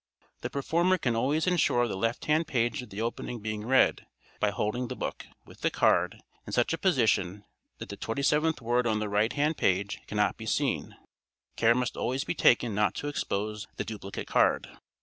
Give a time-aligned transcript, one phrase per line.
[0.41, 4.07] The performer can always ensure the left hand page of the opening being read,
[4.39, 7.45] by holding the book, with the card, in such a position
[7.77, 10.95] that the twenty seventh word on the right hand page cannot be seen.
[11.55, 14.69] Care must also be taken not to expose the duplicate card.